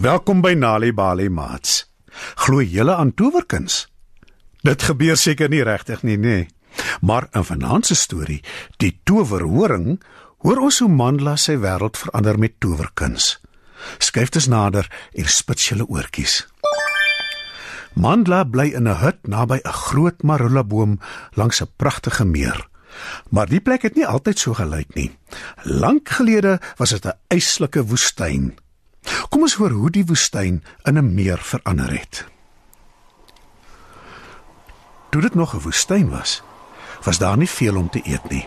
[0.00, 1.82] Welkom by Nali Bali Mats.
[2.40, 3.82] Glo julle aan towerkuns?
[4.64, 6.36] Dit gebeur seker nie regtig nie, nê.
[7.04, 8.38] Maar in vanaand se storie,
[8.80, 9.98] die towerhoring,
[10.40, 13.34] hoor ons hoe Mandla sy wêreld verander met towerkuns.
[14.00, 16.38] Skryf dit nader en spits julle oortjies.
[17.92, 20.96] Mandla bly in 'n hut naby 'n groot marula boom
[21.36, 22.68] langs 'n pragtige meer.
[23.28, 25.10] Maar die plek het nie altyd so gelyk nie.
[25.64, 28.56] Lank gelede was dit 'n yslike woestyn.
[29.30, 32.26] Kom ons hoor hoe die woestyn in 'n meer verander het.
[35.10, 36.42] Toe dit nog 'n woestyn was,
[37.04, 38.46] was daar nie veel om te eet nie.